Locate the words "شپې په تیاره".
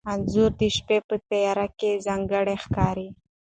0.75-1.67